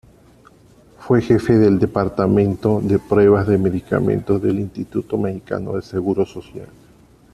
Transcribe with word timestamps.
Fue 0.97 1.21
jefe 1.21 1.55
del 1.59 1.77
Departamento 1.77 2.81
de 2.83 2.97
Pruebas 2.97 3.45
de 3.47 3.59
Medicamentos 3.59 4.41
del 4.41 4.59
Instituto 4.59 5.15
Mexicano 5.15 5.73
del 5.73 5.83
Seguro 5.83 6.25
Social. 6.25 6.69